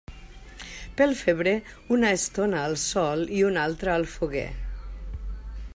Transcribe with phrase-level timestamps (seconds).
[1.01, 1.53] Pel febrer,
[1.97, 4.49] una estona al sol i una altra al foguer.